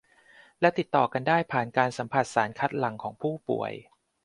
[0.61, 3.71] และติดต่อกันได้ผ่านการสัมผัสสารคัดหลั่งของผู้ป่วย